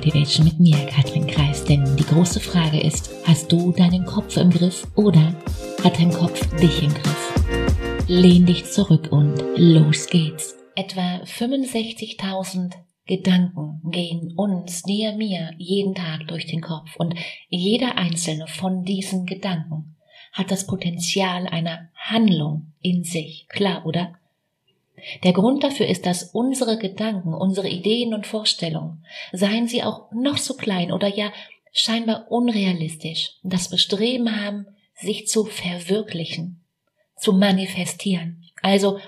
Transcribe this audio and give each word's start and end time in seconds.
Motivation 0.00 0.46
mit 0.46 0.58
mir, 0.58 0.86
Katrin 0.86 1.26
Kreis. 1.26 1.62
Denn 1.62 1.94
die 1.94 2.06
große 2.06 2.40
Frage 2.40 2.80
ist, 2.80 3.10
hast 3.26 3.52
du 3.52 3.70
deinen 3.70 4.06
Kopf 4.06 4.38
im 4.38 4.48
Griff 4.48 4.86
oder 4.96 5.34
hat 5.84 5.98
dein 5.98 6.10
Kopf 6.10 6.40
dich 6.56 6.82
im 6.82 6.88
Griff? 6.88 8.06
Lehn 8.08 8.46
dich 8.46 8.64
zurück 8.64 9.12
und 9.12 9.36
los 9.56 10.06
geht's. 10.06 10.56
Etwa 10.74 11.16
65.000 11.24 12.72
Gedanken 13.04 13.82
gehen 13.90 14.32
uns, 14.38 14.84
dir, 14.84 15.12
mir, 15.12 15.50
jeden 15.58 15.94
Tag 15.94 16.26
durch 16.28 16.46
den 16.46 16.62
Kopf. 16.62 16.96
Und 16.96 17.14
jeder 17.50 17.98
einzelne 17.98 18.46
von 18.46 18.84
diesen 18.84 19.26
Gedanken 19.26 19.96
hat 20.32 20.50
das 20.50 20.66
Potenzial 20.66 21.46
einer 21.46 21.90
Handlung 21.94 22.72
in 22.80 23.04
sich. 23.04 23.44
Klar, 23.50 23.84
oder? 23.84 24.14
Der 25.24 25.32
Grund 25.32 25.64
dafür 25.64 25.86
ist, 25.86 26.06
dass 26.06 26.24
unsere 26.32 26.78
Gedanken, 26.78 27.34
unsere 27.34 27.68
Ideen 27.68 28.14
und 28.14 28.26
Vorstellungen, 28.26 29.04
seien 29.32 29.66
sie 29.68 29.82
auch 29.82 30.10
noch 30.12 30.36
so 30.36 30.54
klein 30.54 30.92
oder 30.92 31.08
ja 31.08 31.32
scheinbar 31.72 32.26
unrealistisch, 32.30 33.34
das 33.42 33.68
Bestreben 33.68 34.40
haben, 34.40 34.66
sich 34.94 35.26
zu 35.26 35.44
verwirklichen, 35.44 36.64
zu 37.16 37.32
manifestieren. 37.32 38.44
Also, 38.62 38.98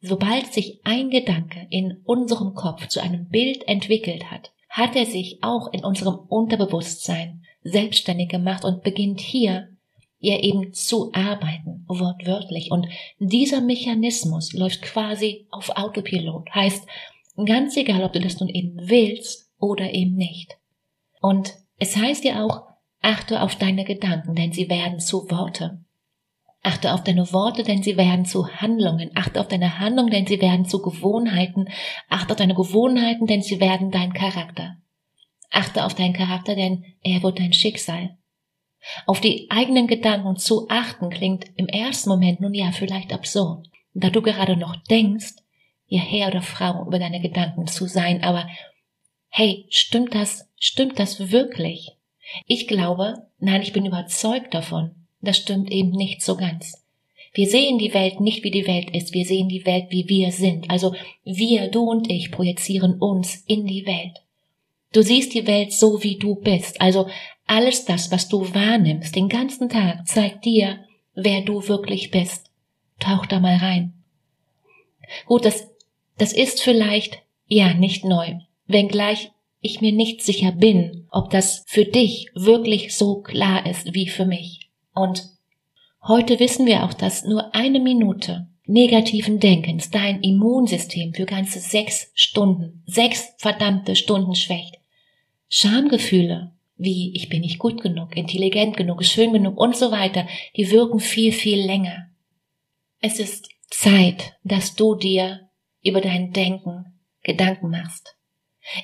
sobald 0.00 0.52
sich 0.52 0.80
ein 0.84 1.10
Gedanke 1.10 1.66
in 1.70 2.00
unserem 2.04 2.54
Kopf 2.54 2.88
zu 2.88 3.00
einem 3.00 3.28
Bild 3.28 3.66
entwickelt 3.68 4.30
hat, 4.30 4.52
hat 4.68 4.96
er 4.96 5.06
sich 5.06 5.38
auch 5.42 5.72
in 5.72 5.84
unserem 5.84 6.18
Unterbewusstsein 6.28 7.44
selbstständig 7.62 8.28
gemacht 8.28 8.64
und 8.64 8.82
beginnt 8.82 9.20
hier 9.20 9.68
ihr 10.22 10.42
eben 10.42 10.72
zu 10.72 11.12
arbeiten, 11.12 11.71
wortwörtlich. 11.98 12.70
Und 12.70 12.86
dieser 13.18 13.60
Mechanismus 13.60 14.52
läuft 14.52 14.82
quasi 14.82 15.46
auf 15.50 15.70
Autopilot. 15.70 16.48
Heißt, 16.54 16.86
ganz 17.44 17.76
egal, 17.76 18.04
ob 18.04 18.12
du 18.12 18.20
das 18.20 18.40
nun 18.40 18.48
eben 18.48 18.76
willst 18.88 19.50
oder 19.58 19.92
eben 19.92 20.14
nicht. 20.14 20.58
Und 21.20 21.54
es 21.78 21.96
heißt 21.96 22.24
ja 22.24 22.44
auch, 22.44 22.62
achte 23.00 23.42
auf 23.42 23.56
deine 23.56 23.84
Gedanken, 23.84 24.34
denn 24.34 24.52
sie 24.52 24.68
werden 24.68 25.00
zu 25.00 25.30
Worte. 25.30 25.84
Achte 26.62 26.94
auf 26.94 27.02
deine 27.02 27.32
Worte, 27.32 27.64
denn 27.64 27.82
sie 27.82 27.96
werden 27.96 28.24
zu 28.24 28.46
Handlungen. 28.46 29.10
Achte 29.14 29.40
auf 29.40 29.48
deine 29.48 29.80
Handlungen, 29.80 30.10
denn 30.10 30.26
sie 30.26 30.40
werden 30.40 30.64
zu 30.64 30.80
Gewohnheiten. 30.80 31.68
Achte 32.08 32.32
auf 32.32 32.38
deine 32.38 32.54
Gewohnheiten, 32.54 33.26
denn 33.26 33.42
sie 33.42 33.58
werden 33.58 33.90
dein 33.90 34.12
Charakter. 34.12 34.76
Achte 35.50 35.84
auf 35.84 35.94
deinen 35.94 36.14
Charakter, 36.14 36.54
denn 36.54 36.84
er 37.02 37.22
wird 37.22 37.40
dein 37.40 37.52
Schicksal. 37.52 38.16
Auf 39.06 39.20
die 39.20 39.46
eigenen 39.50 39.86
Gedanken 39.86 40.36
zu 40.36 40.68
achten 40.68 41.10
klingt 41.10 41.46
im 41.56 41.68
ersten 41.68 42.10
Moment 42.10 42.40
nun 42.40 42.54
ja 42.54 42.72
vielleicht 42.72 43.12
absurd, 43.12 43.68
da 43.94 44.10
du 44.10 44.22
gerade 44.22 44.56
noch 44.56 44.76
denkst, 44.84 45.34
ihr 45.86 46.00
Herr 46.00 46.28
oder 46.28 46.42
Frau 46.42 46.86
über 46.86 46.98
deine 46.98 47.20
Gedanken 47.20 47.66
zu 47.66 47.86
sein, 47.86 48.22
aber 48.22 48.48
hey, 49.28 49.66
stimmt 49.70 50.14
das, 50.14 50.48
stimmt 50.58 50.98
das 50.98 51.30
wirklich? 51.30 51.96
Ich 52.46 52.66
glaube, 52.66 53.26
nein, 53.38 53.62
ich 53.62 53.72
bin 53.72 53.86
überzeugt 53.86 54.54
davon, 54.54 54.92
das 55.20 55.36
stimmt 55.36 55.70
eben 55.70 55.90
nicht 55.90 56.22
so 56.22 56.36
ganz. 56.36 56.82
Wir 57.34 57.48
sehen 57.48 57.78
die 57.78 57.94
Welt 57.94 58.20
nicht 58.20 58.44
wie 58.44 58.50
die 58.50 58.66
Welt 58.66 58.94
ist, 58.94 59.14
wir 59.14 59.24
sehen 59.24 59.48
die 59.48 59.64
Welt 59.64 59.86
wie 59.88 60.08
wir 60.08 60.32
sind. 60.32 60.70
Also 60.70 60.94
wir, 61.24 61.68
du 61.68 61.84
und 61.84 62.10
ich 62.10 62.30
projizieren 62.30 62.98
uns 62.98 63.36
in 63.46 63.66
die 63.66 63.86
Welt. 63.86 64.22
Du 64.92 65.02
siehst 65.02 65.32
die 65.32 65.46
Welt 65.46 65.72
so, 65.72 66.02
wie 66.02 66.16
du 66.16 66.34
bist. 66.34 66.80
Also 66.80 67.08
alles 67.46 67.84
das, 67.84 68.10
was 68.10 68.28
du 68.28 68.54
wahrnimmst, 68.54 69.14
den 69.14 69.28
ganzen 69.28 69.68
Tag, 69.68 70.06
zeigt 70.06 70.44
dir, 70.44 70.84
wer 71.14 71.42
du 71.42 71.68
wirklich 71.68 72.10
bist. 72.10 72.50
Tauch 72.98 73.26
da 73.26 73.40
mal 73.40 73.56
rein. 73.56 73.92
Gut, 75.26 75.44
das, 75.44 75.68
das 76.18 76.32
ist 76.32 76.62
vielleicht, 76.62 77.22
ja, 77.46 77.74
nicht 77.74 78.04
neu, 78.04 78.36
wenngleich 78.66 79.30
ich 79.60 79.80
mir 79.80 79.92
nicht 79.92 80.22
sicher 80.22 80.52
bin, 80.52 81.06
ob 81.10 81.30
das 81.30 81.64
für 81.66 81.84
dich 81.84 82.30
wirklich 82.34 82.96
so 82.96 83.22
klar 83.22 83.64
ist 83.64 83.94
wie 83.94 84.08
für 84.08 84.26
mich. 84.26 84.70
Und 84.92 85.24
heute 86.02 86.40
wissen 86.40 86.66
wir 86.66 86.84
auch, 86.84 86.92
dass 86.92 87.24
nur 87.24 87.54
eine 87.54 87.78
Minute 87.78 88.48
negativen 88.66 89.38
Denkens 89.38 89.90
dein 89.90 90.20
Immunsystem 90.22 91.14
für 91.14 91.26
ganze 91.26 91.60
sechs 91.60 92.10
Stunden, 92.14 92.82
sechs 92.86 93.34
verdammte 93.38 93.96
Stunden 93.96 94.34
schwächt. 94.34 94.78
Schamgefühle 95.48 96.52
wie 96.82 97.14
ich 97.14 97.28
bin 97.28 97.40
nicht 97.40 97.58
gut 97.58 97.82
genug, 97.82 98.16
intelligent 98.16 98.76
genug, 98.76 99.04
schön 99.04 99.32
genug 99.32 99.58
und 99.58 99.76
so 99.76 99.90
weiter, 99.90 100.26
die 100.56 100.70
wirken 100.70 101.00
viel, 101.00 101.32
viel 101.32 101.60
länger. 101.64 102.08
Es 103.00 103.18
ist 103.18 103.48
Zeit, 103.70 104.34
dass 104.44 104.74
du 104.74 104.94
dir 104.94 105.48
über 105.82 106.00
dein 106.00 106.32
Denken 106.32 106.86
Gedanken 107.22 107.70
machst. 107.70 108.16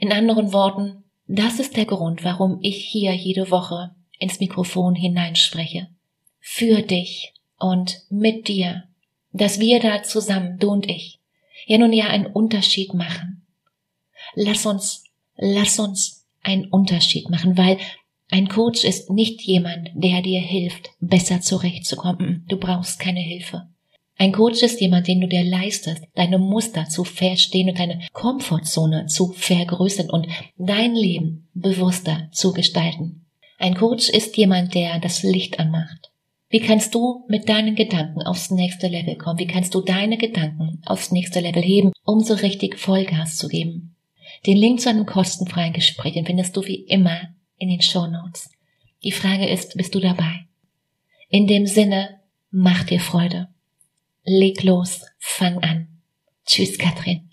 In 0.00 0.12
anderen 0.12 0.52
Worten, 0.52 1.04
das 1.26 1.60
ist 1.60 1.76
der 1.76 1.84
Grund, 1.84 2.24
warum 2.24 2.58
ich 2.62 2.84
hier 2.84 3.14
jede 3.14 3.50
Woche 3.50 3.94
ins 4.18 4.40
Mikrofon 4.40 4.94
hineinspreche. 4.94 5.88
Für 6.40 6.82
dich 6.82 7.34
und 7.58 8.02
mit 8.10 8.48
dir, 8.48 8.84
dass 9.32 9.60
wir 9.60 9.80
da 9.80 10.02
zusammen, 10.02 10.58
du 10.58 10.70
und 10.70 10.88
ich, 10.88 11.20
ja 11.66 11.78
nun 11.78 11.92
ja 11.92 12.06
einen 12.06 12.26
Unterschied 12.26 12.94
machen. 12.94 13.46
Lass 14.34 14.66
uns, 14.66 15.04
lass 15.36 15.78
uns 15.78 16.17
einen 16.42 16.66
Unterschied 16.66 17.30
machen, 17.30 17.56
weil 17.56 17.78
ein 18.30 18.48
Coach 18.48 18.84
ist 18.84 19.10
nicht 19.10 19.42
jemand, 19.42 19.90
der 19.94 20.20
dir 20.20 20.40
hilft, 20.40 20.90
besser 21.00 21.40
zurechtzukommen. 21.40 22.44
Du 22.48 22.58
brauchst 22.58 22.98
keine 22.98 23.20
Hilfe. 23.20 23.68
Ein 24.20 24.32
Coach 24.32 24.62
ist 24.62 24.80
jemand, 24.80 25.06
den 25.06 25.20
du 25.20 25.28
dir 25.28 25.44
leistest, 25.44 26.02
deine 26.14 26.38
Muster 26.38 26.88
zu 26.88 27.04
verstehen 27.04 27.70
und 27.70 27.78
deine 27.78 28.00
Komfortzone 28.12 29.06
zu 29.06 29.32
vergrößern 29.32 30.10
und 30.10 30.26
dein 30.56 30.94
Leben 30.94 31.48
bewusster 31.54 32.28
zu 32.32 32.52
gestalten. 32.52 33.24
Ein 33.58 33.76
Coach 33.76 34.08
ist 34.08 34.36
jemand, 34.36 34.74
der 34.74 34.98
das 34.98 35.22
Licht 35.22 35.58
anmacht. 35.60 36.10
Wie 36.50 36.60
kannst 36.60 36.94
du 36.94 37.24
mit 37.28 37.48
deinen 37.48 37.76
Gedanken 37.76 38.22
aufs 38.22 38.50
nächste 38.50 38.88
Level 38.88 39.16
kommen? 39.16 39.38
Wie 39.38 39.46
kannst 39.46 39.74
du 39.74 39.82
deine 39.82 40.18
Gedanken 40.18 40.82
aufs 40.84 41.12
nächste 41.12 41.40
Level 41.40 41.62
heben, 41.62 41.92
um 42.04 42.20
so 42.20 42.34
richtig 42.34 42.78
Vollgas 42.78 43.36
zu 43.36 43.48
geben? 43.48 43.94
Den 44.46 44.56
Link 44.56 44.80
zu 44.80 44.88
einem 44.88 45.06
kostenfreien 45.06 45.72
Gespräch 45.72 46.20
findest 46.24 46.56
du 46.56 46.64
wie 46.64 46.82
immer 46.82 47.34
in 47.56 47.68
den 47.68 47.82
Show 47.82 48.06
Notes. 48.06 48.50
Die 49.02 49.12
Frage 49.12 49.48
ist, 49.48 49.76
bist 49.76 49.94
du 49.94 50.00
dabei? 50.00 50.46
In 51.28 51.46
dem 51.46 51.66
Sinne, 51.66 52.20
mach 52.50 52.84
dir 52.84 53.00
Freude. 53.00 53.48
Leg 54.24 54.62
los, 54.62 55.04
fang 55.18 55.58
an. 55.58 55.88
Tschüss, 56.46 56.78
Katrin. 56.78 57.27